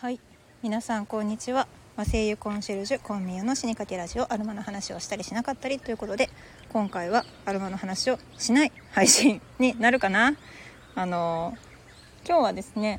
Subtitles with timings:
[0.00, 0.18] はい。
[0.62, 1.68] 皆さんこんにちは。
[1.94, 6.30] 和声優コンシェルジュコンミユの死にかけラジオアルマの話をしたりしなかったりということで
[6.72, 10.32] 今回はアルマの話をしない配信になるかな。
[10.94, 11.52] あの
[12.26, 12.98] 今日はですね、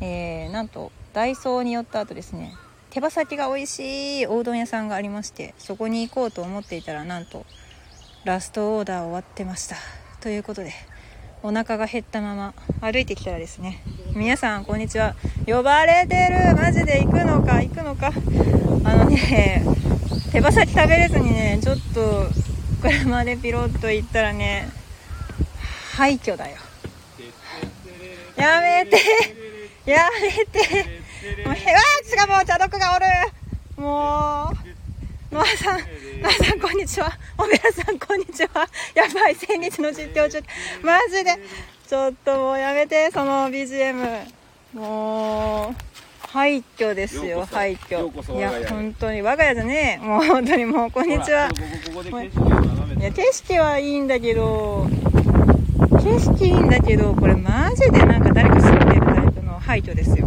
[0.00, 2.54] えー、なんとダイソーに寄った後ですね
[2.88, 7.44] 手羽先が美味しいおうどん屋さんがありましてそこに行こうと思っていたらなんと
[8.24, 9.76] ラストオーダー終わってました。
[10.22, 10.72] ということで
[11.42, 13.82] お腹が減ったまま歩いてきたらですね
[14.14, 15.14] 皆さんこんにちは。
[15.46, 16.54] 呼ばれてる。
[16.54, 18.12] マジで行くのか行くのか。
[18.84, 19.64] あのね
[20.32, 22.26] 手羽先食べれずにねちょっと
[22.82, 24.68] 車でピロッと行ったらね
[25.94, 26.56] 廃墟だよ。
[28.36, 28.98] やめて。
[29.86, 30.58] やめて。
[31.46, 33.06] もうへわーがもう茶毒がおる。
[33.82, 34.69] もう
[35.30, 35.78] ノアさん
[36.20, 37.12] ノアさんこんにちは。
[37.38, 38.68] おべらさんこんにちは。
[38.96, 40.40] やばい先日の実況中。
[40.82, 41.36] マジで。
[41.86, 44.24] ちょっともうやめてその BGM
[44.74, 45.74] もう
[46.28, 48.36] 廃墟ですよ廃墟。
[48.36, 50.04] いや本当に我が家じゃねえ。
[50.04, 51.48] もう本当にもうこんにちは。
[52.98, 54.88] いや景色はいいんだけど
[56.02, 60.26] 景色いいんだけどこれマジでなんか誰か住んでるタイプの廃墟ですよ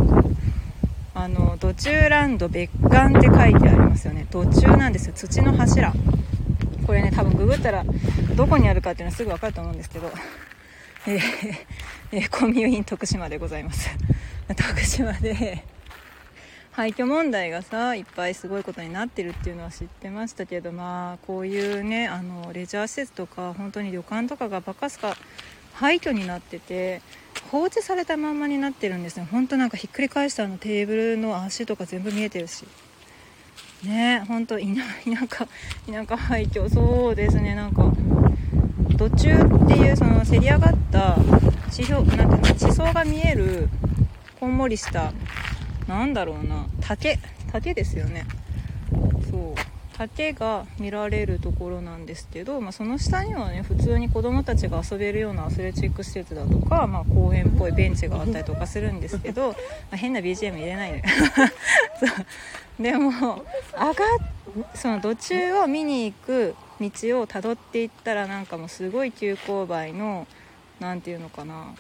[1.16, 4.26] あの土中ランド別館って書いてありますよね。
[4.32, 5.14] 土中なんですよ。
[5.16, 5.94] 土の柱。
[6.86, 7.86] これね多分ググったら
[8.36, 10.12] どこにあるかっていうのはすぐ分かると思うんですけど。
[11.06, 11.22] えー、
[12.14, 13.90] えー、コミュイン徳島でございます。
[14.56, 15.64] 徳島で。
[16.72, 25.16] 廃墟問題がさいっぱいすごいことになってるっていうのは知ってましたけどまあこういうねあのレジャー施設とか本当に旅館とかがバカすか
[25.74, 27.02] 廃墟になってて
[27.52, 29.28] 放置されたまんまになってるんですね。
[29.32, 32.66] ほんとなんかひっくり返したあのテーブルの足とか全部見えてるし。
[33.84, 34.64] ねほんと田
[35.30, 35.46] 舎
[35.92, 37.54] 田舎廃墟そうですね。
[37.54, 37.92] なんか
[38.96, 41.18] 土中っていうそのせり上がった
[41.70, 43.68] 地表なんていうの地層が見える
[44.40, 45.12] こんもりした
[45.88, 47.20] なんだろうな竹
[47.52, 48.26] 竹ですよね。
[49.30, 49.73] そう。
[50.08, 59.50] 竹が見られるところなんですけど、まあ、その下にはね普通に子供たちが遊べるようなアスレチック施設だとか、まあ、公園っぽいベンチがあったりとかするんですけど、
[59.92, 61.04] まあ、変な BGM 入れないで
[62.00, 62.06] そ
[62.80, 62.84] う。
[62.84, 63.94] でも上が
[64.74, 70.28] その土中を見に行く道をたどっていったらなんかもうすごい急勾配の
[70.80, 71.76] 何て言うのかな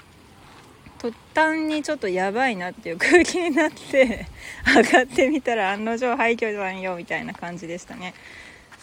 [1.03, 4.25] 途端にちょっとやばいなっていう空気になって
[4.66, 8.14] 上がってみたら案の定廃墟じゃんよみたいな感じでしたね。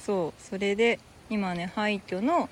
[0.05, 0.43] そう。
[0.43, 0.99] それで
[1.31, 2.51] 今ね廃墟の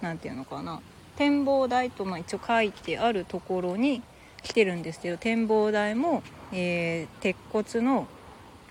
[0.00, 0.80] 何て言うのかな。
[1.16, 4.02] 展望台と、まあ、一応書いてあるところに
[4.42, 8.06] 来てるんですけど展望台も、えー、鉄骨の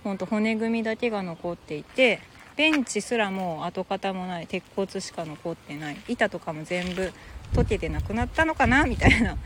[0.03, 2.19] ほんと骨組みだけが残っていて
[2.56, 5.97] ベンチすらもう跡形もない鉄骨しか残ってない。
[6.08, 7.14] 板とかも全部
[7.53, 9.38] 溶けてなくなったのかなみたいな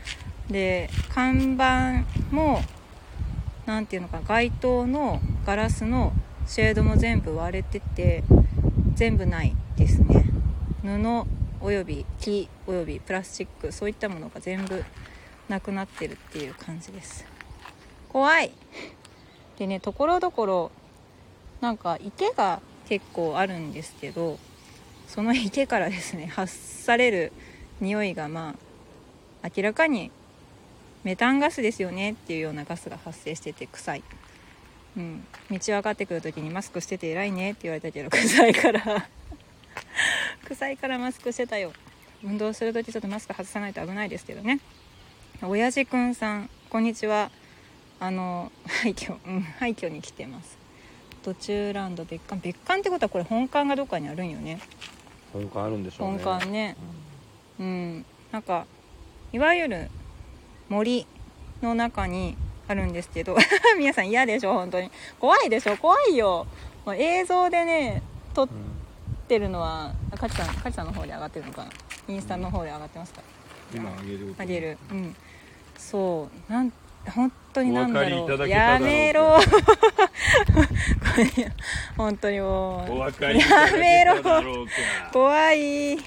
[0.50, 2.60] で看板も
[3.66, 6.12] 何ていうのか街灯のガラスの
[6.46, 8.24] シェードも全部割れてて
[8.94, 10.24] 全部ないですね。
[10.82, 11.26] 布
[11.62, 14.82] および木およびプラスチックそういったものが全部
[15.48, 17.24] なくなってるっていう感じです。
[18.08, 18.50] 怖い。
[19.58, 20.70] でねところどころ
[21.60, 24.38] なんか池が結構あるんですけど
[25.06, 27.32] その池からですね発される
[27.80, 28.56] 匂いがま
[29.42, 30.10] あ明らかに
[31.04, 34.02] メタンガスですよねっていうようなガスが発生してて臭い、
[34.96, 39.08] うん、道分かってくる時にマスクしてて偉いねって言われたけど臭いから。
[40.46, 41.72] 臭いからマスクしてたよ。
[42.22, 44.60] 運動する時ちょっとマスク外さないと危ないですけどね。
[45.42, 47.30] 親父くんさんこんにちは。
[47.98, 50.58] あの廃墟うん廃墟に来てます。
[51.22, 52.40] 途中ランド別館。
[52.40, 54.60] 別館ってことはこれ本館がどっかにあるんよね。
[55.32, 56.18] 本館あるんでしょうね。
[56.22, 56.76] 本館ね、
[57.58, 58.66] うん、うん、なんか
[59.32, 59.90] いわゆる
[60.70, 61.06] 森
[61.60, 62.36] の中に
[62.68, 63.36] あるんですけど
[63.76, 64.88] 皆さん嫌でしょ本当に。
[65.18, 66.46] 怖いでしょ怖いよ。
[66.86, 68.48] もう映像でね撮っ
[69.28, 71.70] てるのはかちさんかちさんの方で上がってるのかな。
[72.08, 73.20] インスタの方で上がってますか。
[73.74, 74.78] 今上げる上げる。
[74.92, 75.16] うん。
[75.76, 76.52] そう。
[76.52, 76.72] なん
[77.08, 78.48] 本当になんだろう。
[78.48, 79.38] やめろ。
[81.96, 82.98] 本当にもう。
[83.36, 83.44] や
[83.76, 84.22] めろ。
[85.12, 85.98] 怖い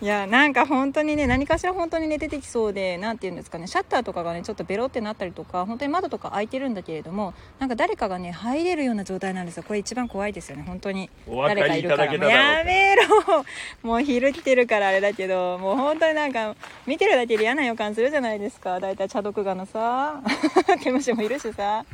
[0.00, 9.62] いやなんか本当にね何かしら本当にね出てきそうで何て言うんですかねシャッターとかがねちょっとベロってなったりとか本当に窓とか開いてるんだけれどもなんか誰かがね入れるような状態なんですよ。
[9.62, 11.08] これ一番怖いですよね本当に。
[11.28, 12.14] 誰かいるから。
[12.14, 13.44] やめろ。
[13.82, 16.56] もう昼来てるからあれだけどもう本当になんか
[16.86, 18.80] 見てるだけで嫌な予感するじゃないですか。
[18.80, 20.20] 大体茶毒ガのさ。
[20.82, 21.84] 毛虫もいるしさ。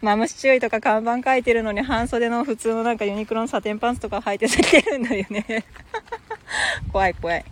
[0.00, 5.64] マムシ注意とか看板書いてるのに半袖の普通のなんかユニクロのサテンパンツとか履いてされてるんだよね
[6.92, 7.44] 怖い怖い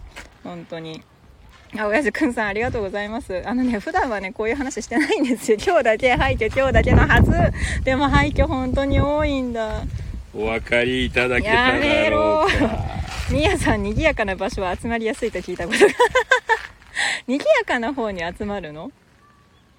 [0.43, 1.03] 本当に
[1.77, 3.43] あ、親父くんさんありがとうございます。
[3.47, 5.59] あのね、普段はね、こういう話してないんですよ。
[5.62, 7.31] 今日だけ廃墟、今日だけのはず。
[7.85, 9.83] でも廃墟本当に多いんだ。
[10.35, 12.79] お分かりいただけたやめだろろうか
[13.31, 15.93] みやさん、賑やかな場所は集まりやすいと聞いたことが。
[17.27, 18.91] 賑やかな方に集まるの？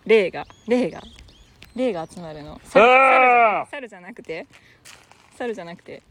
[0.06, 0.45] 霊が。
[0.68, 1.01] 霊が。
[1.75, 2.62] 霊が集まるの。
[3.71, 4.45] 猿じゃなくて？
[5.38, 6.04] 猿じゃなくて？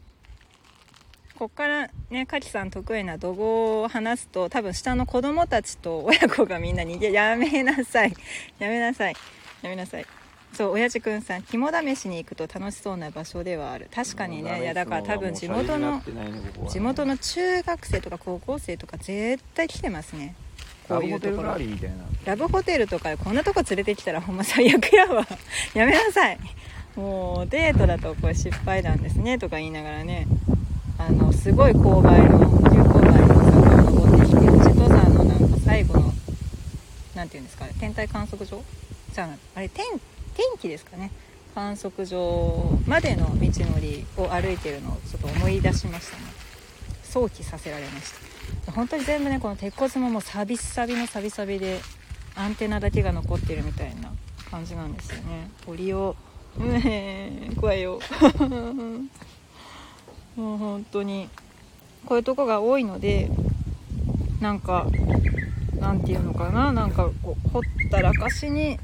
[1.39, 8.13] こっからね、かきさん得意な怒号を話すと、多分下の子供たちと 親子がみんな逃げ、やめなさい。
[8.59, 9.15] やめなさい。
[9.61, 10.05] やめなさい。
[10.51, 13.87] そう、親父くんさん、肝試しに行くと楽しそうな場所ではある。
[13.95, 16.01] 確かにね、いやだから多分地元の、
[16.69, 20.35] 地元の中学生とか高校生とか絶対来てますね
[20.89, 21.95] こういうところラリーみたいな
[22.25, 25.25] ラブホテルとかこんなとこ連れてきたらほんま最悪やわ
[25.73, 26.37] やめなさい
[26.97, 30.27] もうデートだとこれ失敗談ですねとか言いながらね
[30.99, 36.13] あのすごい勾配の急勾配の坂を登ってきて千登山のなんか最後の
[37.15, 38.61] なんていうんですか天体観測所
[39.13, 39.85] じゃああれ天
[40.35, 41.11] 天気ですかね。
[41.55, 46.17] 観測所までの道のりを歩いてるのをちょっと思い出しました。
[46.17, 46.23] ね
[47.03, 48.13] 想起させられまし
[48.65, 48.71] た。
[48.71, 51.79] 本当に全部ねこの鉄骨ももうサビサビのサビサビで
[52.35, 54.11] アンテナだけが残ってるみたいな
[54.51, 55.49] 感じなんですよね。
[55.65, 56.15] 堀を
[56.57, 57.99] うえー怖いよ
[60.39, 61.27] もう本当に
[62.05, 63.29] こういうとこが多いので
[64.39, 64.87] なんか
[65.79, 68.79] なんていうのかななんかこうほったらかしに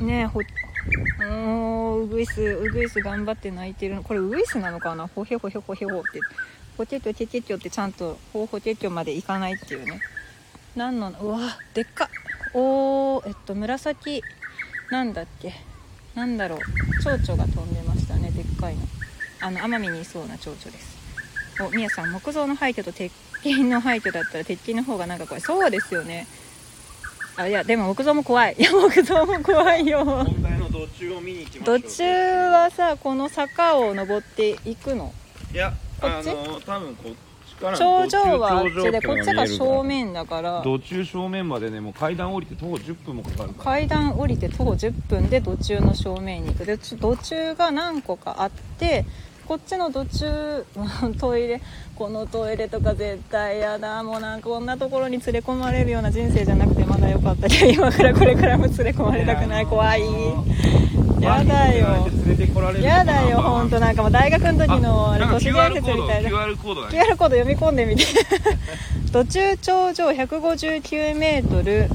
[0.00, 0.40] ねほ
[1.20, 6.20] もうウグイスウグイス頑張って泣いてるのこれウグイスなのかなほへほへほへほって
[6.76, 10.00] ほてっきょてけっきょってちゃんとほほてっきょまでいかないっていうね。
[10.74, 11.38] 何のうわ
[11.72, 12.10] でっか
[12.52, 14.22] おーえっと紫
[14.90, 15.54] なんだっけ
[16.14, 16.58] なんだろう
[17.02, 18.82] 蝶々が飛んでましたねでっかいの。
[19.46, 20.96] あの奄美にいそうな蝶々です。
[21.62, 23.12] おみやさん木造の廃墟と鉄
[23.42, 25.40] 筋の廃墟だったら鉄筋の方がなんか怖い。
[25.40, 26.26] そうですよね。
[27.36, 28.56] あいやでも木造も怖い。
[28.58, 30.04] いや木造も怖いよ。
[30.04, 31.80] 問題の途中を見に行きましょう。
[31.80, 32.04] 途中
[32.50, 35.14] はさこの坂を登っていくの。
[35.54, 36.30] いやこっち？
[36.30, 37.12] あの多分こっ
[37.48, 40.60] ちから頂上はあっちでこっちが正面面だから。
[40.62, 46.66] 途中正面までねもう階段降りて徒歩10分もかかる階段降りて徒歩10分で土中の正面に行く。
[46.66, 49.04] でち土中が何個かあって
[49.46, 50.64] こっちの土中
[51.18, 51.60] トイレ
[51.94, 59.66] このトイレとか絶対やだもうなんかこんなところに連れ込まれるような人生じゃなくてまだよかったけど今からこれからも連れ込まれたくない。
[59.66, 60.02] 怖い。
[61.20, 62.06] やだよ。
[62.26, 63.40] 連れてこられるやだよ。
[63.40, 66.30] 本当なんかもう大学の時のあれ都市伝説みたいな。
[66.30, 68.04] QR コード QR コード読み込んでみて
[69.12, 71.88] 土中頂上159メートル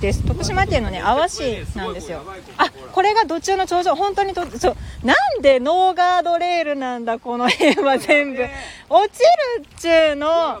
[0.00, 0.22] です。
[0.26, 2.22] 徳島県のね阿波市なんですよ。
[2.58, 3.94] あこれが土中の頂上。
[3.94, 4.76] 本当にとそう。
[5.04, 8.46] なんでノーガードレールなんだこの辺は全部。
[8.88, 9.20] 落ち
[9.58, 10.26] るっちゅうの。
[10.28, 10.60] やば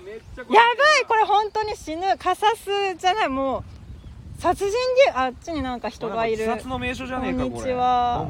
[1.06, 2.16] これ本当に死ぬ。
[2.18, 3.28] カサスじゃない。
[3.28, 3.64] もう
[4.46, 4.72] 殺人
[5.06, 6.38] 芸あっちになんか人がいる。
[6.38, 8.24] 自殺の名所じゃねえかこんにちは。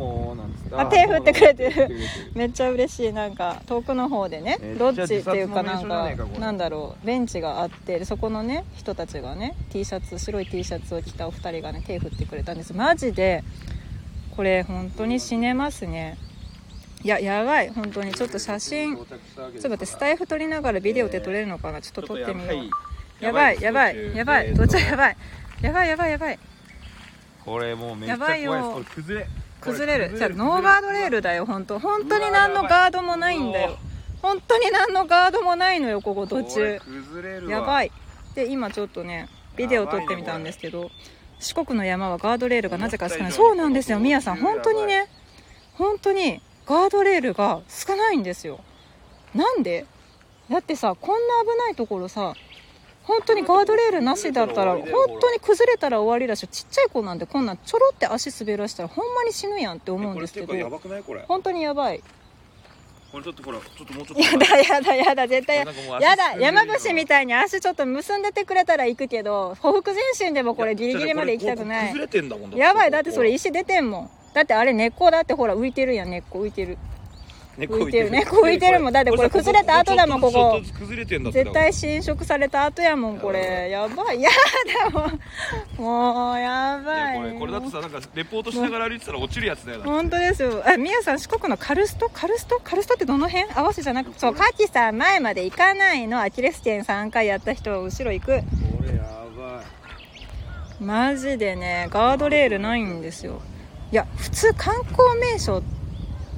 [0.72, 1.74] あ手振ってくれてる。
[1.76, 2.00] 手振ってくれてる。
[2.34, 3.12] めっちゃ嬉しい。
[3.12, 12.72] なんか遠くの方でねロッジっていうかなんかなんだろうベンチがあってでそこのね人たちがね T シャツ白い T シャツを着たお二人がね手振ってくれたんです。
[12.72, 13.44] マジで
[14.34, 16.16] これ本当に死ねますね。
[17.02, 17.68] いややばい。
[17.68, 21.82] 本当にちょっと写真ちょっと待ってスタイフ撮りながらビデオで撮れるのかな？
[21.82, 22.54] ちょっと撮ってみよ
[23.20, 23.22] う。
[23.22, 23.60] やばい。
[23.60, 25.16] やばいやばいどっちやばい
[25.62, 26.38] やばいやばいやばい。
[27.44, 28.40] これもうめっちゃ怖い。
[28.40, 29.28] ですこれ崩れ。
[29.60, 30.18] 崩れる。
[30.18, 31.78] じゃノーガードレールだよ本当。
[31.78, 33.78] 本当に何のガードもないんだよ。
[34.22, 36.80] 本当に何のガードもないのよここ途中。
[36.80, 37.52] 崩れるわ。
[37.52, 37.92] やばい。
[38.34, 40.90] で今ちょっとねビデオ撮ってみたんですけど
[41.40, 43.32] 四国の山はガードレールがなぜか少ない。
[43.32, 44.36] そうなんですよみやさん。
[44.36, 45.08] 本当にね。
[45.74, 48.60] 本当にガードレールが少ないんですよ。
[49.34, 49.86] なんで？
[50.50, 52.34] だってさこんな危ないところさ
[53.06, 54.84] 本当にガードレールなしだったら本
[55.20, 60.46] 当に崩れたら終わりだしちっちゃい子なんてこんなんちょろって足滑らしたらほんまに死ぬやんって思うんですけど
[61.28, 62.02] 本当にやばい。
[63.12, 64.22] これちょっとほらちょっともうちょっと。
[64.22, 65.58] やだやだやだ絶対。
[65.58, 65.64] や
[66.16, 71.94] だ山伏みたいに足ちょっと結んでてくれたら行くけどほふく前進でもこれギリギリまで行きたくない。
[72.56, 74.10] やばいだってそれ石出てんもん。
[74.34, 76.76] だってあれ根っこだってほら浮いてるやん根っこ浮いてる。
[76.76, 76.80] こ
[77.56, 78.92] 浮いてる根っこ浮いてるもん。
[78.92, 84.30] だってこれ崩れた後だもんここ絶対侵食された後やもんこれやばいや
[84.84, 85.10] だも
[85.78, 99.02] うもうやいばいやこれこれだってさなんかレポートしながら歩いてたら落ちるやつだよな本当ですよあみやさん四国のカルストカルストカルストってどの辺合わせじゃなくそうカキさん前まで行かないのアキレス腱3回やった人は後ろ行くこれや
[99.36, 103.40] ばいマジでねガードレールないんですよ
[103.92, 105.62] いや普通観光名所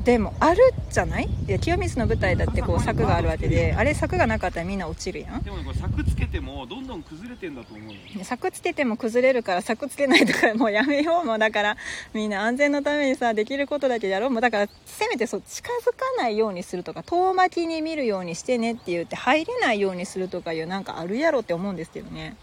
[0.09, 1.29] でもあるじゃない？
[1.47, 5.43] いや清水の舞台だってこう柵があるわけであれ柵がなかったらみんな落ちるやん。
[5.43, 8.25] でもねこれ柵つけてもどんどん崩れてんだと思うよ。
[8.25, 11.77] 柵つけても崩れるから柵つけないとかもうやめようもうだから
[12.15, 14.39] みんな安全のためにさできることだけやろうも。
[14.39, 22.35] うだからせめてそう近づかないようにするとか遠巻きに見るようにしてねって言って入れないようにするとかいうなんかあるやろって思うんですけどね。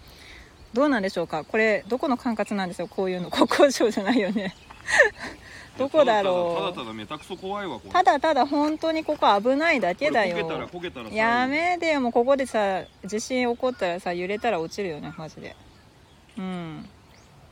[0.73, 1.43] どうなんでしょうか？
[1.43, 4.53] これどこの管轄なんですよこういうの国交省じゃないよね
[5.77, 6.61] どこだろう。
[6.61, 7.91] ただただめたくそ怖いわこれ。
[7.91, 15.55] ただただ本当にここ危ないだけだこれ焦げたらよ焦げたらさやめてよもうここでさ地震起こったらさ揺れたら落ちるよねマジで。
[16.37, 16.89] うん。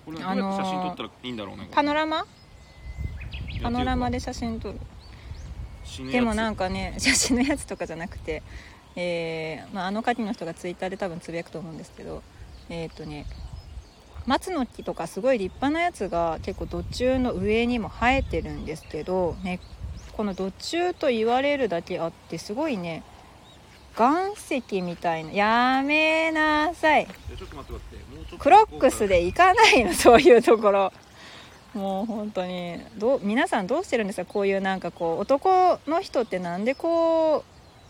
[0.06, 2.18] これどうやって写真撮ったらいいんだろうねパノラマ？
[2.20, 2.26] マ
[3.64, 4.80] パノラマで写真撮る。
[6.12, 8.42] でもなんかね 写真のやつとかじゃなくて、
[8.96, 12.24] えーまあ、あの牡蠣の人がツイッターで多分つぶやくと思うんですけど
[12.70, 13.26] えっ、とね
[14.26, 19.60] 松の木とかすごい立派なやつが結構土中の上にも生えてるんですけど、ね、
[20.14, 23.04] この土中と言われるだけあってすごいね
[23.98, 27.08] 岩石みたいなやめなさい。
[28.40, 30.92] クロックスで行かないのそういうところ。
[31.76, 34.26] もう本当にどう皆さんどうしてるんですか？
[34.26, 37.44] こういうなんかこう男の人ってなんでこ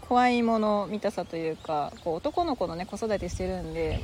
[0.03, 4.01] う怖いもの見たさというかこう男の子のね子育てしてるんで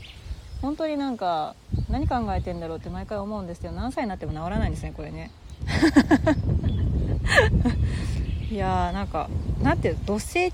[0.61, 1.55] 本当になんか
[1.89, 5.31] 何考えてんだろうって毎回思うんですけど何歳になっても治らないんですねこれね。
[8.51, 9.29] いやーなんか
[9.61, 10.51] なんていう土星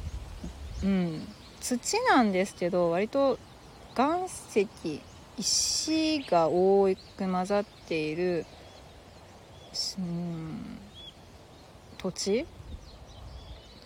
[0.84, 1.28] うん
[1.62, 3.40] 土なんですけど割と
[3.98, 4.68] 岩石
[5.38, 8.46] 石が多く混ざっている
[9.98, 10.78] うん
[11.98, 12.46] 土地、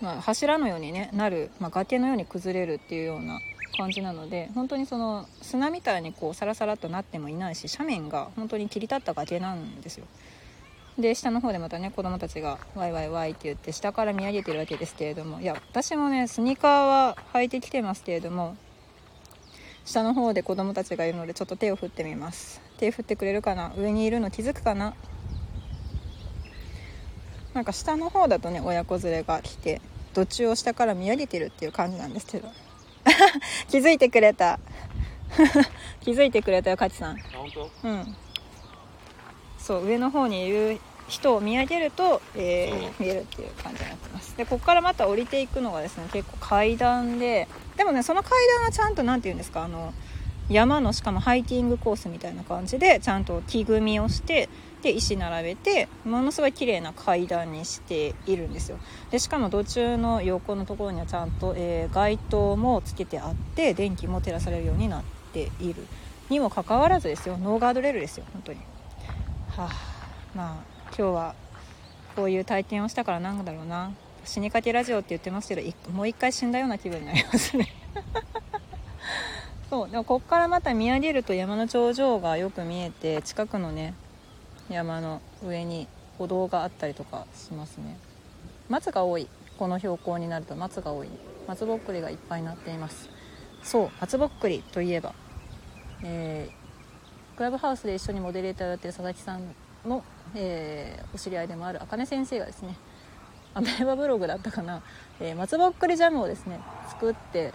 [0.02, 3.40] まあ、柱のように、ね、なる、まあ、崖のように崩れるっていうような
[3.80, 10.06] 感じなので本当にその砂みたいにこうサラサラとなってもいないし斜面が本当に切り立った崖なんですよ。
[10.98, 18.58] で下の方でまたね子供たちがワイワイワイって言って下から見上げてるわけですけれどもいや私もねスニーカーは履いてきてますけれども
[19.86, 22.60] 下の方で子供たちがいるのでちょっと手を振ってみます。
[22.78, 23.72] 手振ってくれるかな？
[23.78, 24.94] 上にいるの気づくかな？
[27.54, 29.80] なんか下の方だとね親子連れが来て
[30.14, 32.50] 土中を下から見上げてるっていう感じなんですけど。
[33.70, 34.60] 気づいてくれた。
[36.02, 37.18] 気づいてくれたよカチさん。
[37.18, 37.70] あ本当？
[37.84, 38.16] うん。
[39.58, 44.36] そう上の方にいる人を見上げると、えー見えるっていう感じになってます。
[44.38, 49.94] でここからまた降りていくのがですね結構階段ででもねその階段はちゃんと何て言うんですかあの
[50.50, 54.50] 山のしかもハイキングコースみたいな感じでちゃんと木組みをして
[54.82, 58.80] で石並べてものすごい綺麗な階段にしているんですよ。
[59.12, 65.86] でしかも土中の横のところにはちゃんと、えー街灯もつけてあって電気も照らされるようになっている。
[66.30, 67.38] にもかかわらずですよ。
[67.38, 68.60] ノーガードレールですよ本当に。
[69.50, 69.70] はあ
[70.36, 71.36] まあ今日は
[72.16, 73.92] こういう体験をしたからなんだろうな。
[74.26, 77.74] 死にかけラジオって言ってますけどもう一回死んだような気分になりますね。
[79.70, 83.94] そうでもここからまた見上げると山の頂上がよく見えて近くのね
[84.70, 87.98] 山の上に歩道があったりとかしますね。
[88.70, 89.28] 松が多い。
[89.58, 91.10] この標高になると松が多い。
[91.48, 93.10] 松ぼっくりがいっぱいなっています。
[93.64, 93.90] そう。
[94.00, 95.14] 松ぼっくりといえば、
[96.04, 96.60] えー
[97.36, 100.04] クラブハウスで一緒にモデレーターをやってる佐々木さんの、
[100.36, 102.76] えーお知り合いでもある茜先生がですね
[103.54, 104.82] アメーバブログだったかな、
[105.22, 106.60] えー松ぼっくりジャムをですね
[106.90, 107.54] 作って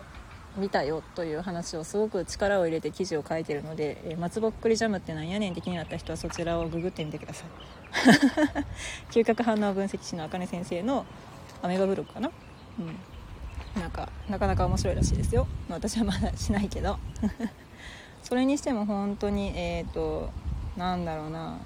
[0.57, 7.49] みたよという話をすごく力を入れて記事を書いてるので、えー松ぼっくりジャムってなんやねんって気になった人はそちらをググってみてください。
[9.11, 11.05] 嗅覚反応分析士の茜先生の
[11.63, 12.31] アメーバブログかな？
[12.79, 13.81] うん。
[13.81, 16.99] なんかなかなか面白いらしいですよ、まあ私はまだしないけど。
[18.23, 20.31] それにしても本当にえっ、と
[20.77, 21.59] なんだろうな。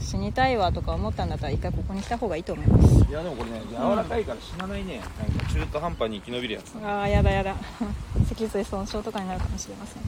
[0.00, 3.10] 死にたいわとか思ったんだったら一回ここに来た方がいいと思います。
[3.10, 6.74] いやでもこれね柔らかいから死なないね、なんか中途半端に生き延びるやつ。
[6.84, 7.56] ああやだやだ。
[8.28, 10.02] 脊髄損傷とかになるかもしれません。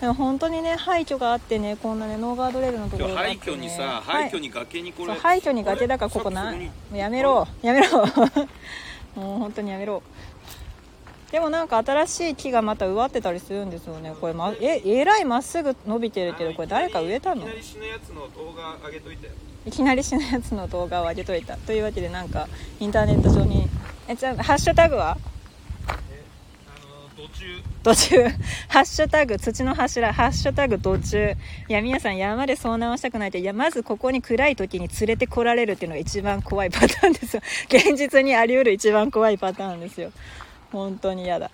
[0.00, 6.54] でも本当にね廃墟があってねこんなねノーガードレールのところがね、廃墟にさはい廃墟に崖にこれ、廃墟に崖だからここな。
[6.94, 7.46] やめろ。
[7.62, 8.06] やめろ。
[9.16, 10.02] もう本当にやめろ
[11.30, 14.12] でもなんか新しい木がまた植わってたりするんですよね。
[14.20, 17.48] これ、ま、ええらいまっすぐ伸びてるけどこれ誰か植えたの？
[17.48, 19.30] いきなり死ぬやつの動画上げといて
[19.66, 21.56] いきなり死ぬやつの動画を上げといた。
[21.56, 22.48] というわけでなんか
[22.80, 23.68] インターネット上に
[24.08, 25.16] えじゃあハッシュタグは？
[26.10, 26.24] え
[26.66, 27.62] あの途中。
[27.84, 28.24] 途中。
[28.68, 30.12] ハッシュタグ土の柱。
[30.12, 31.36] ハッシュタグ途中。
[31.68, 33.38] いや皆さん山で遭難をしたくないと。
[33.38, 37.42] いやまずここに暗い時に連れてこられるっていうのが一番怖いパターンですよ。
[37.68, 40.10] 現実にあり得る一番怖いパターンですよ
[40.72, 41.50] 本当に嫌だ。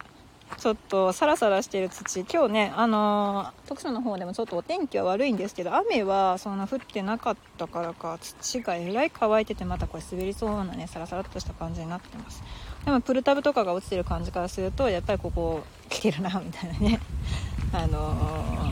[0.58, 2.24] ちょっとサラサラしてる土。
[2.32, 12.42] 今日ねあのー徳島の方でもちょっとお天気は悪いんですけど雨はそんな降ってなかったからか土がえらい乾いててまたこれ滑りそうなねサラサラっとした感じになってます。
[12.84, 17.00] でもプルタブとかが落ちてる感じからするとやっぱりここ来てるなみたいなね。
[17.74, 18.14] あの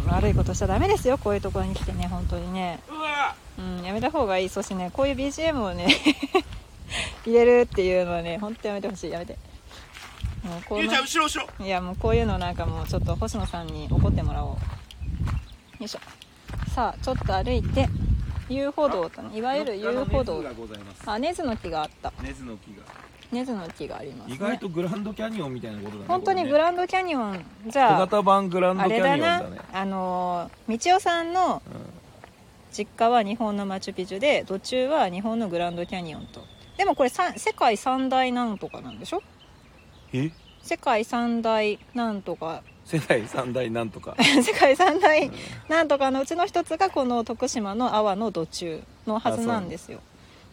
[0.07, 2.79] ー悪いことしちゃダメですよこういうところに来てね本当にね。
[3.59, 4.49] うん、やめた方がいい。
[4.49, 5.89] そしてねこういう BGM をね
[7.27, 9.11] 入れるっていうのはね本当やめてほしい。
[9.11, 9.37] やめて。
[10.45, 11.49] もうこゆうちゃん後ろ後ろ。
[11.59, 14.51] のいやもうこういうのなんかもうちょっと星野さんに怒ってもらおう。
[14.51, 14.59] よ
[15.81, 16.01] いしょ。
[16.75, 17.89] さあちょっと歩いて
[18.49, 19.41] 遊歩道とねい。
[19.41, 20.43] わゆる遊歩道。
[21.07, 22.13] あ根津の木があった。
[22.23, 22.83] 根津の木が。
[23.33, 24.35] 根津の木がありますね。
[24.37, 31.63] 意外とグランドキャニオンみたいなことだね本当にグンランドキャニオンじ小ゃあ型版グランドあキャニオれだなンだねあのー道夫さんの
[32.71, 36.45] 実家は日本のマチュピチュで途中は日本のグランドキャニオンと。
[36.77, 39.23] でもこれさ世界三大なんとかなんでしょ？
[39.23, 39.34] え
[40.63, 42.63] 世界三大なんとか。
[42.85, 44.15] 世代三大なんとか。
[44.23, 45.31] 世界三大
[45.69, 50.01] なんとかのうちの一つがこの徳島の阿波の土中のはずなんですよ。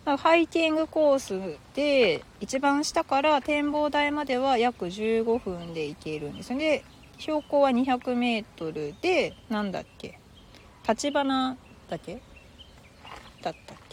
[0.04, 6.58] ハイキングコースで一番下から展望台までは約15分で行けるんですよ。
[6.58, 6.84] で
[7.20, 10.18] 標高は 200m でなんだっけ？
[10.90, 11.56] 立花
[11.88, 12.20] だけ？
[13.44, 13.91] だったっけ？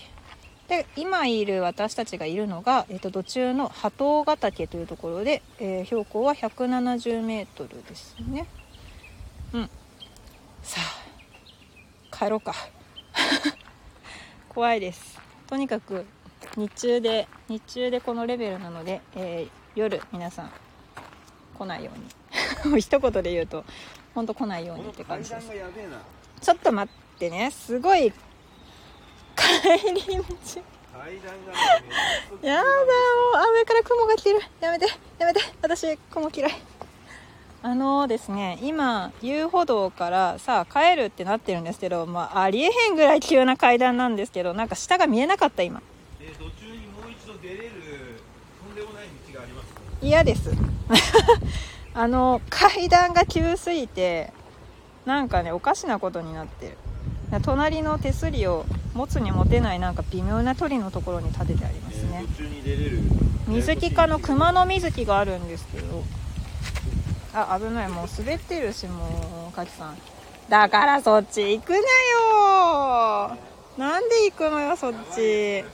[0.68, 8.46] で今いる私たちがいるのが、えっと土中の波頭ヶ岳というところで、えー標高は 170m ですね。
[9.54, 9.70] うん。
[10.62, 12.54] さあ帰ろうか。
[14.50, 15.18] 怖いです。
[15.46, 16.04] とにかく
[16.56, 20.50] 日中で日中でこのレベルなので、えー夜皆さん
[21.56, 22.80] 来ないように。
[22.80, 23.64] 一言で言うと
[24.14, 25.50] 本当来ないようにって感じです。
[26.42, 27.50] ちょっと待ってね。
[27.50, 28.12] すごい
[29.38, 30.24] 帰り道。
[30.92, 31.52] 階段が
[32.42, 32.72] やだもう
[33.36, 34.40] あ上から雲が来てる。
[34.60, 34.86] やめて
[35.18, 35.40] やめて。
[35.62, 36.52] 私雲嫌い。
[37.60, 45.82] あのですね今遊歩道からさ帰るってなってるんですけど、まあ、ありえへんぐらい急な階段なんですけどなんか下が見えなかった今。
[46.20, 48.22] で途中にもう一度出れる
[48.64, 49.68] とんでもない道があります。
[50.00, 50.52] 嫌です。
[51.94, 54.32] あの階段が急すぎて
[55.04, 56.76] なんかねおかしなことになってる
[57.42, 62.24] 隣の手すりを持つに持てないなんか微妙な鳥のところに立ててありますね。
[63.46, 66.02] 水木科の熊の水木があるんですけど。
[67.34, 67.88] あ危ない。
[67.88, 69.98] もう滑ってるしもうかきさん。
[70.48, 73.36] だからそっち行くなよ。
[73.76, 75.64] なんで行くのよそっち。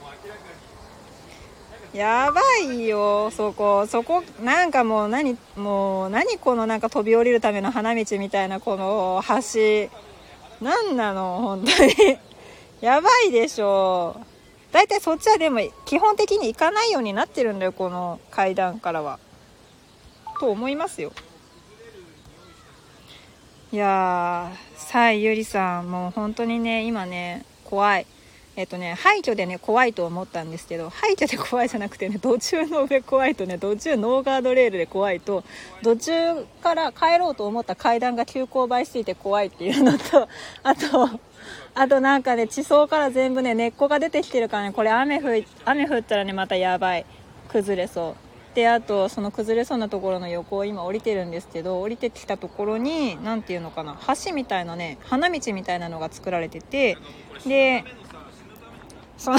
[1.93, 3.87] やばいよそこ。
[3.87, 9.89] そこなんかもう何もう何このなんか飛び降りるための花道みたいなこの橋
[10.61, 12.17] 何なの本当に。
[12.81, 14.15] やばいでしょ。
[14.71, 19.19] 大体そっちはでも基本的に行かないようになってるんだよこの階段からは。
[20.39, 21.13] と思いますよ。
[23.71, 28.05] いやーさえゆりさんもう本当にね今ね怖い。
[28.55, 35.43] えっとね廃墟でね怖いと思ったんですけど廃墟で怖いじゃなくてね途中の上怖いとね途中ノーガードレールで怖いと
[35.83, 40.29] 途中から帰ろうと思った階段が急勾配しすぎて怖いっていうのと
[40.63, 41.09] あと
[41.73, 47.05] あとなんかね地層から全部ね根っこが出てきてるからねこれ雨降雨降ったらねまたやばい。
[47.49, 48.15] 崩れそう。
[48.55, 56.97] であとその崩れそうなところの横を今降りてるんですけど降りてきたところに何ていうのかな橋みたいなね花道みたいなのが作られてて
[57.45, 57.83] で
[59.17, 59.37] その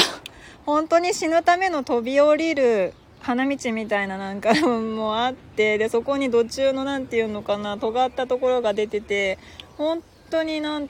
[0.64, 9.38] 本当に死ぬための飛び降りる花道みたいななんか もあってでそこに土中のなんていうのかな尖ったところが出てて
[9.76, 10.88] 本当になん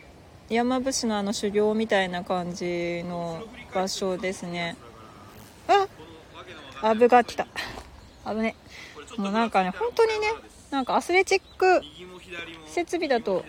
[0.48, 3.42] 山伏のあの修行みたいな感じの
[3.74, 4.76] 場所ですね。
[5.66, 5.88] あ
[6.82, 7.48] アブが来た。
[8.24, 8.54] 危ね。
[9.16, 10.32] もうなんかね本当にね
[10.70, 11.82] なんかアスレチック
[12.66, 13.44] 設備だと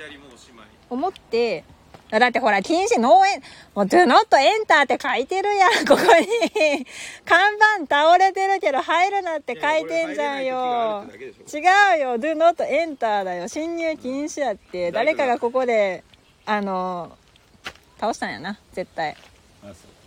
[0.89, 1.63] 思って
[2.09, 3.41] だってほら禁止農園
[3.75, 5.71] もう Do not enter って書いてるやん。
[5.85, 6.85] ここに
[7.25, 11.05] 看板倒れてるけど入るなって書いてんじゃんよ。
[11.11, 12.15] 違うよ。
[12.17, 13.47] Do not enter だよ。
[13.47, 14.91] 侵入禁止やって。
[14.91, 16.03] 誰かがここで
[16.45, 17.11] あの
[17.99, 18.57] 倒したんやな。
[18.71, 19.15] 絶対。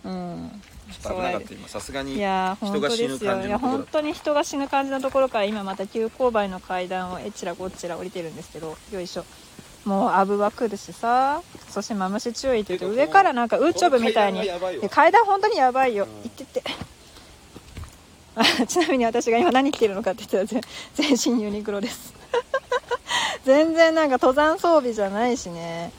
[0.04, 0.08] う。
[0.08, 0.62] うん。
[0.90, 1.68] ちょっと危なかった今。
[1.68, 3.46] さすがにいやー本当ですよ。
[3.46, 9.24] いや本当に人が死ぬ感じのところから今また急勾配の階段をえちらこっちら降りてるんですけどよいしょ
[9.84, 11.42] もうアブは来るしさ。
[11.68, 14.48] そしてマムシ注意って言って上からなんかウーチョブみたいに。
[14.90, 16.22] 階段本当にやばいよ、うん。
[16.22, 16.62] 行ってって。
[18.34, 20.62] あちなみに私が今何着てるのかって言ったら
[20.94, 22.14] 全全身ユニクロです。
[23.44, 25.92] 全然なんか登山装備じゃないしね。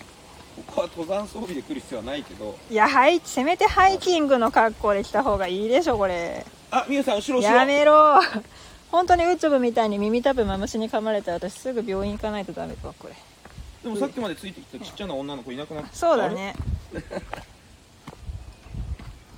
[0.67, 2.57] ここは登山装備で来る必要はないけど。
[2.69, 6.45] いやハイせめてハイキングの格好で来た方がいいでしょこれ。
[6.69, 7.57] あみゆさん後ろ後ろ。
[7.57, 8.19] やめろ。
[8.91, 12.75] 本当にウッチョブみたいに耳たぶマムシに噛まれたら私すぐ病院行かないとダメ。
[12.75, 13.15] かこれ
[13.83, 15.95] でもさっきまでついてきたちっちゃな女の子いなくなった。
[15.95, 16.53] そうだね。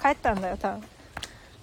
[0.01, 0.83] 帰ったんだよ多分。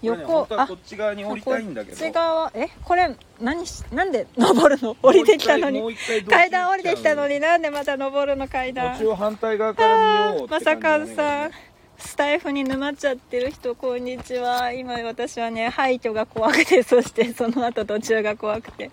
[0.03, 0.47] 横。
[0.55, 1.97] あ横こっち側に降りたいんだけど。
[1.99, 2.69] こっち側え？
[2.83, 4.97] これ何しなんで登るの？
[5.03, 5.95] 降りてきたのに。
[6.27, 8.97] 階段降りてきたのになんでまた登るの階段？
[8.97, 11.51] 途中反対側から見ようってまさか感じだね。
[11.51, 11.59] さ
[12.01, 14.73] スタイフに沼っちゃってる人こんにちは。
[14.73, 18.91] 今私はね廃墟が怖くて そしてその後途中が怖くて。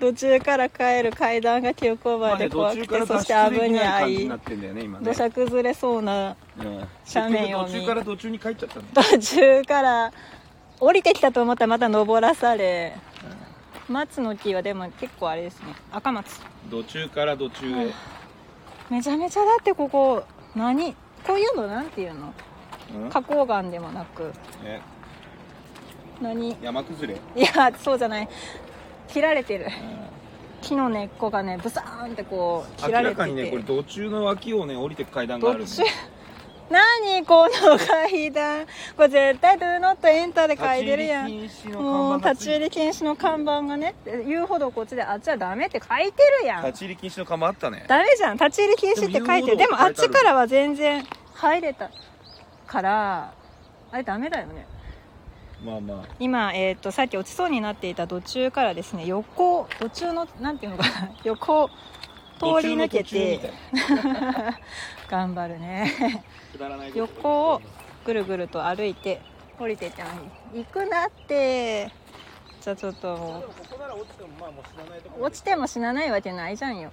[0.00, 4.28] 途中から帰る階段が急勾配で怖くて、そして危にない
[5.02, 6.88] 土砂崩れそうなうん。
[7.14, 10.12] 斜面を見結局途中から途中に帰っちゃった途中から
[10.80, 12.94] 降りてきたと思ったらまた登らされ
[13.88, 15.74] 松の木はでも結構あれですね。
[15.92, 16.40] 赤松。
[16.70, 17.92] 途中から途中へ。
[18.90, 20.94] めちゃめちゃだってここ何？
[21.26, 22.32] こういうのなんていうの？
[22.94, 23.10] うん？
[23.10, 24.32] 花崗岩でもなく。
[24.62, 24.80] ね
[26.20, 26.56] 何？
[26.62, 27.20] 山崩れ？
[27.40, 28.28] いやそうじゃない。
[29.08, 29.66] 切られてる。
[30.60, 35.82] 木の根っこがねブサーンってこう切明られてらかにねこてれ途中の脇をね降りてく階段があるね途中？
[36.70, 37.24] 何？
[37.24, 38.66] この階段。
[38.96, 41.26] これ絶対「Do not enter」で書いてるやん。
[41.28, 43.94] 立ち入り禁止のもう看板が立ち入り禁止の看板がね。
[44.26, 46.66] 遊歩道こっちであっちはダメって書いてるやん。
[46.66, 47.84] 立ち入り禁止の看板あったね。
[47.88, 48.36] ダメじゃん。
[48.36, 49.56] 立ち入り禁止って書いてる。
[49.56, 51.04] ででももあっちからは全然
[51.34, 51.90] 入れた
[52.66, 53.32] から
[53.90, 54.66] あれダメだよね。
[55.64, 56.14] まあまあ。
[56.18, 61.10] 今、えー、とさっき落ちそうになっていた途中からですね横途中のなんていうのかな。
[61.24, 61.68] 横を
[62.38, 63.52] 通り抜けて
[65.10, 66.22] 頑張るね
[66.94, 67.62] 横を
[68.04, 69.20] ぐるぐると歩いて
[69.58, 70.08] 降りていっての
[70.54, 70.64] に。
[70.64, 71.90] 行くなって。
[72.60, 73.44] じゃあちょっと
[75.20, 76.90] 落ちても死なないわけないじゃんよ。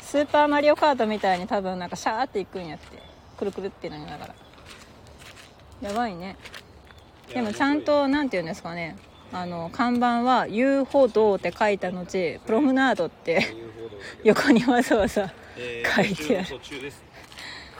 [0.00, 3.02] スーパーマリオカートみたいに多分なんかシャーって行くんやって。
[3.38, 4.34] くるくるってなりながら。
[5.80, 6.36] やばいね。
[7.32, 8.96] でもちゃんとなんていうんですかね。
[9.32, 13.64] あの看板は遊歩道って書いた後プロムナードって。
[14.22, 15.32] 横にわざわざ
[15.96, 16.48] 書いてある。
[16.48, 16.80] 途中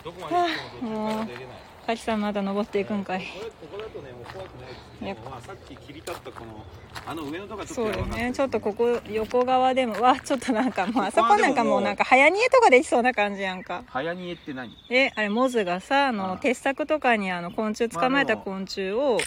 [0.04, 1.46] ですどこまで行っても途中から出れない。
[1.86, 3.20] カキさんまだ登っていくんかい。
[3.20, 6.64] これここだとねもう怖くないですいやねまあさっき切り立ったこの
[7.06, 8.32] あの上のとこはちょっとそうですね。
[8.32, 13.84] ちょっとここ横側でもわちょっとなんかもうあそこなんかもうなんか早煮えとかできそうな感じやんか。
[13.88, 14.74] 早煮えって何？
[14.88, 19.18] えあれモズがさあのあ鉄柵とかにあの昆虫捕まえた昆虫を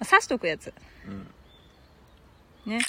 [0.00, 0.74] 刺しとくやつ。
[1.06, 1.30] うん。
[2.72, 2.80] ね。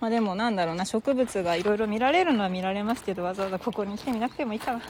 [0.00, 4.78] まあでもなんだろうな植物がいろいろ見られるのは見られますけどわざわざここに来てみなくてもいいかな。
[4.78, 4.84] よ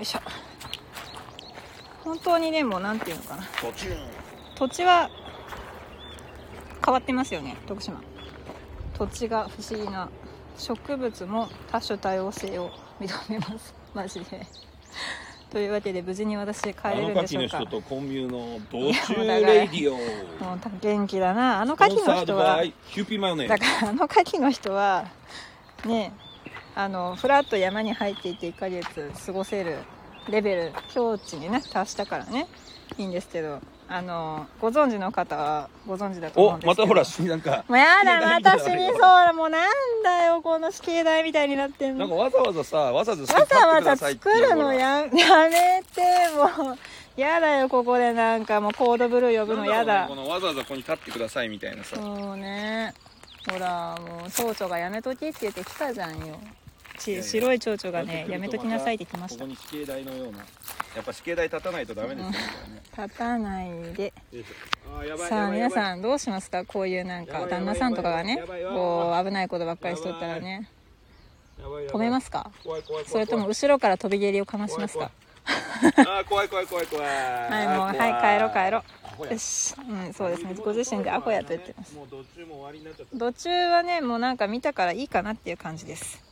[0.00, 0.20] いしょ
[2.10, 3.44] 本当にでもなんていうのかな。
[4.56, 5.08] 土地は
[6.84, 8.00] 変わってますよね徳島。
[8.98, 10.08] 土地が不思議な
[10.58, 13.72] 植物も多種多様性を認めます。
[13.94, 14.44] マジで。
[15.50, 17.60] というわけで無事に私帰あれるんでしょうか。
[17.60, 19.96] 人とコンビューの道い中レイディオ。
[20.44, 21.60] もう元気だな。
[21.60, 22.60] あの牡蠣の人は。
[22.92, 25.06] キューピーマヨネだからあの牡蠣の人は
[25.86, 26.12] ね
[26.74, 29.78] あのフラッと山に入っていて1ヶ月過ごせる
[30.30, 32.46] レベル境地にね達したからね。
[32.98, 36.82] いいんですけどあのご存知の方はご存知だと思うんですけど。
[36.84, 42.06] おまたほらなんかもうやだまた死にそううだもうなんだよこの死刑台みたいになってんの。
[42.06, 43.46] なんかわざわざさわざわざわ
[43.82, 45.06] ざわざ作るのやや
[45.48, 46.02] めて
[46.58, 46.76] もう
[47.20, 50.02] やだよここでなんかもうコードブルー呼ぶのやだ。
[50.02, 51.96] ねこのわざわざここに立ってくださいみたいなさ。
[51.96, 52.92] そうね。
[53.50, 56.38] ほらもう蝶々がやめときって言ってきたじゃんよ
[57.00, 59.44] ち白い蝶々がねやめときなさいって来ました。
[59.44, 60.44] ここに死刑台のようなや
[61.00, 62.36] っぱ死刑台立たないとダメですよね。
[62.96, 64.12] 立たないで。
[65.28, 66.64] さあ皆さんどうしますか？
[66.64, 70.68] こういうなんか旦那さんとかがねこう危ないことばっかりしとったらね。
[71.58, 72.50] 止めますか？
[73.06, 75.10] それとも後ろから飛び蹴りをかましますか？
[75.44, 77.06] あー怖い怖い怖い怖い。
[77.06, 78.82] はいもうはい帰ろう帰ろ
[79.28, 79.32] う。
[79.32, 79.74] よし。
[79.78, 80.54] うんそうですね。
[80.54, 81.94] ご自身でアホやと言ってます。
[81.94, 83.18] もう途中も終わりになっちゃった。
[83.18, 86.22] 途中はねもうなんか見たからいいかなっていう感じです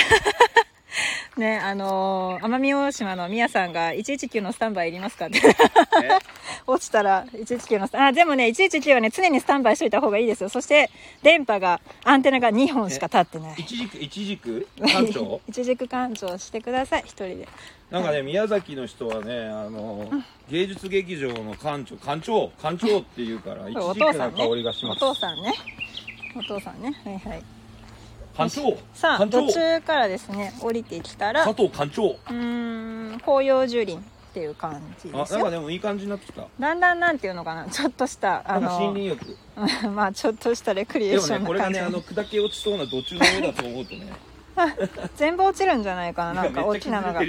[1.36, 5.40] ねあのー奄美大島のみやさんが119のスタンバイいりますかって。
[6.66, 10.48] 落ちたら119のスタあでもね119はね常にスタンバイしといた方がいいですよ。
[10.48, 10.90] そして
[11.22, 13.54] 電波がアンテナが2本しか立ってない。
[13.58, 14.66] 一軸一軸？
[14.80, 17.02] 館長 一軸干潮してください。
[17.02, 17.48] 一人で。
[17.90, 20.10] なんかね宮崎の人はねあの
[20.50, 25.54] 芸術劇場の館長館長館長っていうから一お軸父さねなん香りがしおます父さんね。
[26.34, 26.92] お父さんね。
[27.04, 27.55] はいはい
[28.36, 35.38] 館長さあ途中からですね降りてきたら佐藤館長うーん紅葉樹林っていう感じあですよ。
[35.38, 36.46] なんかでもいい感じになってきた。
[36.60, 39.36] だんだんなんていうのかなちょっとしたあなんか森の林
[39.80, 44.12] 浴まあちょっとしたレクリエーションでもねこれがな感じのねあの砕け落ちそうな土中の上だと思うとね
[45.16, 47.20] 全部落ちるんじゃないかななんか大きなのが。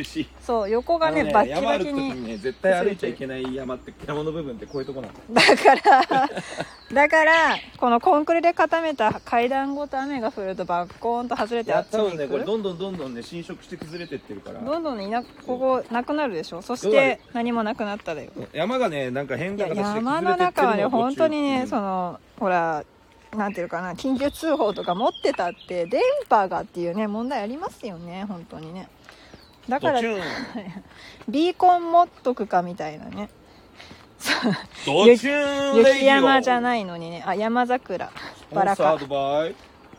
[0.41, 2.23] そう横がねバッキバキに。
[2.23, 5.75] ね絶対歩いちゃいけない山って山の部分ってこういうとこなのだか
[6.09, 6.29] ら
[6.93, 14.59] だからこのコンクリで固めた階段ごと雨が降るとバッコーンと外れてあっちに行くねこれどんどんどんどんね侵食して崩れてってるから。
[14.59, 16.61] どんどんいなここなくなるでしょ？
[16.61, 18.31] そして何もなくなっただよ。
[18.53, 22.83] 山がねなんか変化して山の中はね本当にね、うん、そのほら
[23.37, 28.89] なんていうかな緊急通報とか持ってたって電波がっていうね問題ありますよね本当にね。
[29.69, 30.01] だから
[31.29, 33.29] ビーコン持っとくかみたいなね。
[35.75, 37.23] 雪山じゃないのにね。
[37.25, 38.09] あ山桜。
[38.51, 38.97] バラか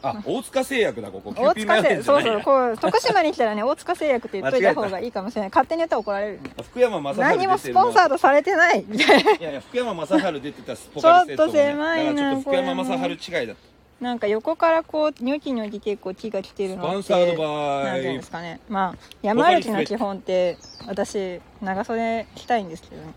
[0.02, 1.32] あ、 大塚製薬だ、ここ。
[1.36, 2.04] 大塚製薬。
[2.04, 5.50] そうそう、こう、徳島に来たらね、 大塚製薬って言っといた方がいいかもしれない。
[5.50, 8.80] 勝手に言ったら怒られる、福山雅治何もスポンサードされてない。
[8.80, 13.78] いやいや、福山雅治出てたスポカリセット、ね、ちょっと狭いな、福山雅治違いだった。
[14.00, 18.60] なんか横からこうニョキニョキ結構木が来てるのってなんていうんですかね。
[18.68, 20.56] まあ山歩きの基本って
[20.86, 23.12] 私長袖着たいんですけどね。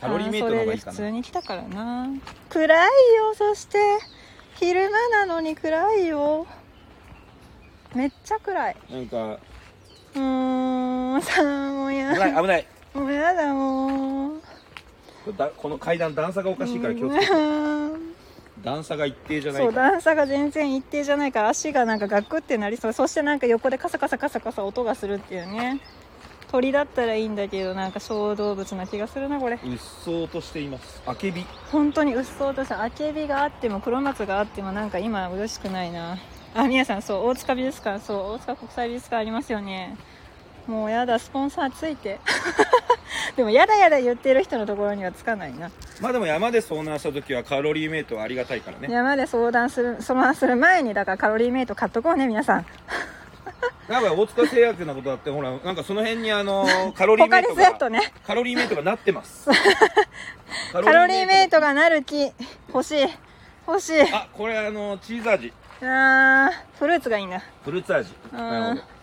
[0.00, 0.92] カロリーメイトの方がいいかな。
[0.92, 2.08] 普通に来たからな。
[2.48, 3.78] 暗いよそして
[4.58, 6.46] 昼間なのに暗いよ。
[7.94, 8.76] めっちゃ暗い。
[8.90, 9.38] なんか。
[10.14, 12.66] うーんさあもうや危ない危ない。
[12.94, 14.40] もうやだもう。
[15.36, 17.32] だこの階段段差がおかしいから気をつけて。
[18.62, 22.92] 段差が一定じゃないそう段差が全然一定じゃないから足がなんかガクってなりそう。
[22.92, 25.80] そしてなんか横でカサカサカサカサ音がするっていうね
[26.50, 36.18] 鳥だったらいいんだけどなんか小動物な気がするなこれうっそうとしていますあけび本当にうっそうとしてあけびがあっても黒松があってもなんか今嬉しくないな
[36.58, 39.94] あ、皆さん、そう、大塚美術館、そう、大塚国際美術館ありますよね。
[40.66, 42.18] もうやだ、スポンサーついて。
[43.36, 45.70] でも、やだやだ言ってる人のところにはつかないな。
[46.00, 48.88] まあでも山で遭難した時はカロリーメイトはありがたいからね。
[48.90, 52.66] 山で相談する、遭難する前に、だからカロリーメイト買っとこうね、皆さん。
[53.88, 59.48] なんか大塚製薬なことだって、ほら、なんかその辺にあの、 カロリーメイトが、ね、カロリーメイトがなってます。
[60.72, 62.32] カロリーメイトがなる気、
[62.68, 63.08] 欲しい。
[63.66, 64.02] 欲しい。
[64.12, 65.52] あ、これあの、チーズ味。
[65.82, 68.95] あフルーツがいいなフルーツ味なるほど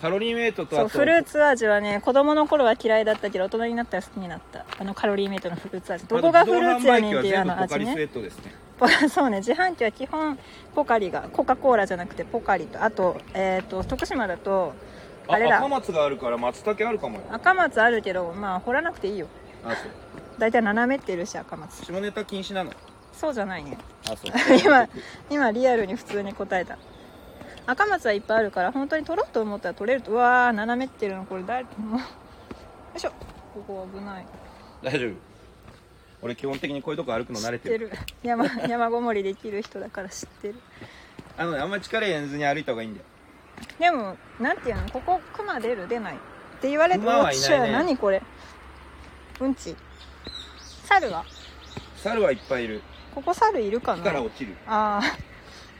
[0.00, 4.66] カロリーメイトとそうフルーツ味はね子供の頃は嫌いだったけど大人になったら好きになった。
[4.78, 6.06] あのカロリーメイトのフルーツ味。
[6.06, 8.08] どこがフルーツやねんっていうあの味ね。
[9.08, 10.38] そうね自販機は基本
[10.74, 14.74] ポカリがコカ・コーラじゃなくてポカリとあと,、えーと、徳島だと
[15.28, 15.58] あれだ。
[15.58, 17.22] 赤松があるから松茸あるかもよ。
[17.30, 19.28] 赤松あるけどまあ掘らなくていいよ。
[19.64, 19.76] あそう。
[20.38, 21.84] 大体斜めってるし赤松。
[21.86, 22.70] 下ネタ禁止なの。
[23.14, 23.78] そうじゃないね。
[24.04, 24.30] あそう。
[24.62, 24.88] 今
[25.30, 26.76] 今リアルに普通に答えた
[27.66, 30.12] 赤松はいっぱいあるから本当に取ろうと思ったら取れると。
[30.12, 32.04] うわー斜めってるのこれ誰もよ
[32.96, 33.10] いしょ。
[33.52, 34.26] ここ危ない。
[34.82, 35.12] 大丈夫。
[36.22, 37.90] 俺基本的にこういうとこ歩くの慣れてる。
[38.22, 40.54] 山山ごもりできる人だから知ってる。
[41.36, 43.06] あの、ね、あんまり力入れずに歩いた方がいいんだよ。
[43.78, 44.88] でもなんていうの？
[44.90, 46.18] ここクマ出る出ないっ
[46.60, 48.22] て言われてもいない、ね、何これ？
[49.40, 49.74] うんち。
[50.84, 51.24] 猿は？
[51.96, 52.82] 猿はいっぱいいる。
[53.14, 54.02] ここ猿いるかな？
[54.02, 54.54] から落ちる。
[54.66, 55.00] あ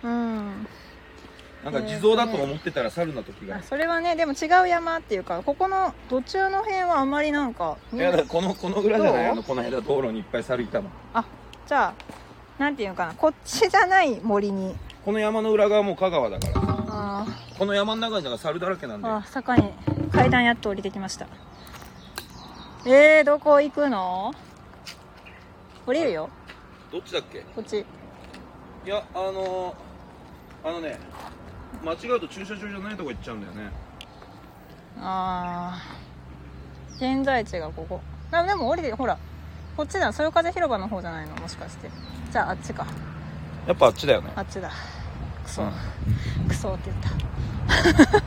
[0.02, 0.66] あうん
[1.64, 9.30] なんか地蔵だと思ってたら猿の時が、えー、それはねでも違う山っていうかここの途中の辺はあんまりなんかいやこのこの裏じゃない？
[9.30, 10.90] あのこの間道路にいっぱい猿いたの。
[11.12, 11.24] あ
[11.66, 11.94] じゃあ
[12.62, 13.14] なんていうのかな。
[13.14, 14.76] こっちじゃない森に。
[15.04, 16.52] この山の裏側も香川だから。
[16.88, 17.26] あ
[17.58, 19.72] この山の中にだから猿だらけなんであ坂に
[20.12, 21.26] 階段やっと降りてきました。
[22.86, 24.32] えー、どこ行くの？
[25.84, 26.30] 降りるよ。
[26.92, 27.40] どっちだっけ？
[27.54, 27.80] こっち。
[27.80, 27.84] い
[28.88, 30.98] やあのー、あのね
[31.84, 33.70] 間違うと駐車場じゃないとこ行っちゃうんだよね。
[34.98, 35.82] ああ
[36.96, 38.00] 現在地がここ。
[38.32, 39.18] あでも降りてほら
[39.76, 41.36] こっちだそよ風広場の方じゃないの？
[41.36, 41.90] もしかして。
[42.32, 42.86] じゃああっちか。
[43.66, 44.32] やっぱあっちだよね。
[44.34, 44.70] あっちだ。
[45.44, 45.72] クソ、うん、
[46.48, 48.22] クソって言った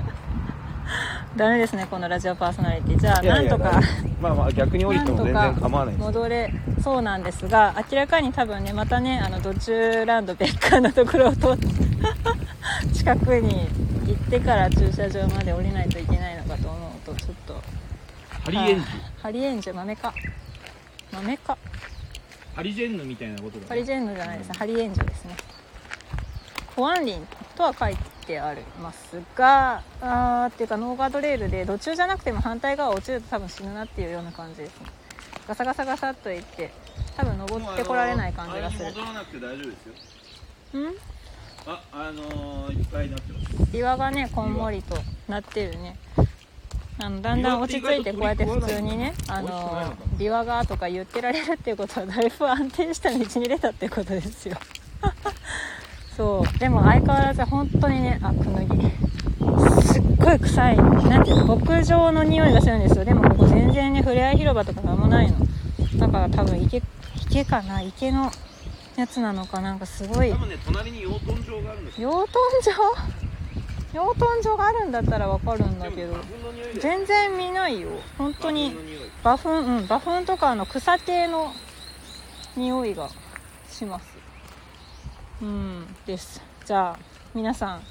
[1.35, 2.99] ダメですねこのラジオパーソナリティ。
[2.99, 3.81] じゃあなんとか。
[4.21, 11.67] まあまあ逆に降りても全然構わない戻れそうなんですが明らかに多分ねまたねあの途中ランド別館のところを通って
[12.93, 13.67] 近くに
[14.05, 17.61] 行ってから駐車場まで降りないといけないのかと思うとちょっと。
[18.43, 18.85] ハリエンジ。
[19.21, 20.13] ハリエンジ豆か。
[21.11, 21.57] 豆か。
[22.55, 25.35] ハリジェンヌみたいなことだ、ね、ハリジェンヌじゃないです、うん、ハリエンジですね。
[26.75, 27.19] 保安林
[27.55, 34.87] とは書いてありますがあーっていうかノーガードレールで途中じゃなくても反対側落ちると多分死ぬなっていうような感じですね。
[35.47, 36.71] ガサガサガサっといって
[37.17, 38.85] 多分登ってこられない感じがする。
[38.85, 39.85] 戻らなくて大丈夫です
[40.75, 40.79] よ。
[40.81, 40.93] ん？
[41.65, 43.77] ああのー、いっぱいなってます。
[43.77, 44.95] 岩がねこんもりと
[45.27, 45.97] なってるね。
[47.01, 54.57] あのだんだん落ち着いてこうやって普通にねあの琵琶がとか言ってられるっていうことはだいぶ安定した道に出たってことですよ
[56.19, 56.59] そう。
[56.59, 58.91] でも相変わらず本当にねあくぬぎ
[59.81, 60.75] すっごい臭い。
[60.75, 61.55] なんていうの？
[61.55, 63.05] 牧場の匂いがするんですよ。
[63.05, 65.37] でもここ全然ねふれあい広場とかなんもないの。
[65.97, 66.83] だから多分池
[67.29, 67.81] 池かな？
[67.81, 68.29] 池の
[68.97, 69.71] やつなのかな？
[69.71, 70.29] んかすごい。
[70.29, 72.11] 多分ね隣に養豚場があるんですよ。
[72.11, 72.33] 養豚
[72.65, 72.73] 場？
[73.93, 76.17] 養豚場があるんだったらわかるんだけど。
[76.81, 77.91] 全然見ないよ。
[78.17, 78.75] 本当に
[79.23, 79.49] 馬糞？
[79.51, 81.53] うん馬糞とかあの草系の
[82.57, 83.09] 匂いが
[83.69, 84.18] します
[85.41, 85.95] うん。
[86.05, 86.41] です。
[86.65, 86.99] じゃあ
[87.33, 87.81] 皆さん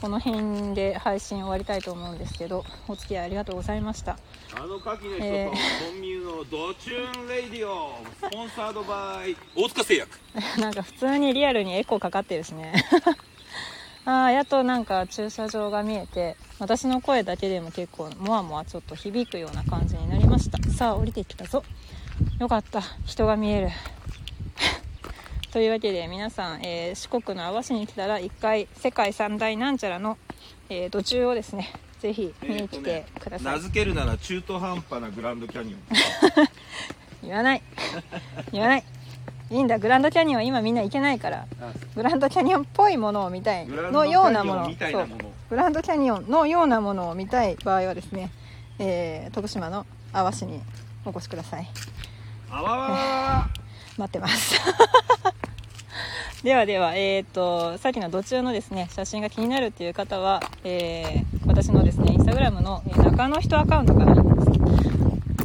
[0.00, 4.18] この辺で配信終わりたいと思うんですけどお付き合いありがとうございました。
[4.54, 10.18] あの牡蠣の人えとコンミューのドチューンレイディオスポンサードバイ大塚製薬。
[10.60, 12.74] なんか普通にリアルにエコーかかってるしね。
[14.04, 20.58] ああやっとなんか駐車場が見えて私の声だけでも結構もわもわちょっと響くような感じになりました。
[20.70, 21.64] さあ降りてきたぞ。
[22.38, 22.82] よかった。
[23.06, 23.68] 人が見える
[25.54, 30.18] というわけで皆さん、えー四国の網走に来たら一回世界三大なんちゃらの、
[30.68, 35.80] えー土中をですねぜひ見に来てください、名付けるなら中途半端なグランドキャニオン。
[37.22, 37.62] 言わない。
[38.50, 38.84] 言わない。
[39.52, 39.78] いいんだ。
[39.78, 41.46] グランドキャニオンは今みんな行けないから
[41.94, 44.64] グランドキャニオンっぽいものを見たいのようなもの。
[44.64, 45.08] そう。
[45.50, 48.32] グランドキャニオンのようなものを見たい場合はですね、
[48.80, 50.60] えー徳島の阿波市に
[51.04, 51.70] お越しください。
[52.50, 53.50] あわわわ。
[53.96, 54.60] 待ってます
[56.44, 64.14] ではでは、えー、とさっきの土中のですね写真が気になるっていう方は、えー私のですねインスタグラムの、え中の人アカウントから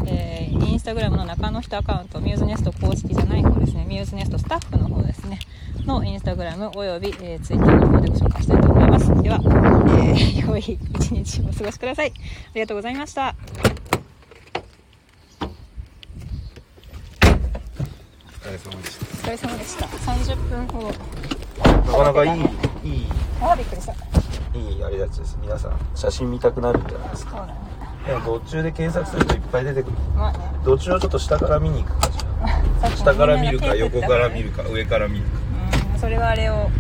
[0.07, 3.85] えーインスタグラムの中の人アカウントミューズネスト公式じゃない方ですね。
[3.88, 5.39] ミューズネストスタッフの方ですね。
[5.85, 9.07] のインスタグラムおよび、えー、ツイッターの方でご紹介したいと思います。
[9.21, 12.13] では、えー良い一日をお過ごしください。
[12.15, 12.19] あ
[12.55, 13.35] りがとうございました。
[15.41, 15.45] お
[18.31, 19.85] 疲れ様でしお疲れ様でした。
[19.85, 20.93] 30分ほど。
[21.61, 22.41] たなかなかいい
[22.83, 23.07] いい
[23.41, 23.93] あびっくりした。
[24.57, 25.37] いいあれやつです。
[25.39, 27.31] 皆さん写真見たくなるんじゃないですか。
[27.37, 27.53] そうだね。
[28.07, 29.97] でも途中で検索するといっぱい出てくる。
[30.15, 30.39] まあね。
[30.65, 35.29] どっちをちょっと下から見に行くかじゃあ 下から見るか横から見るか上から見るか。
[35.93, 36.71] うんそれはあれを